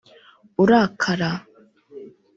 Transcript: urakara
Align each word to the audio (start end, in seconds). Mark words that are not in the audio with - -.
urakara 0.61 1.31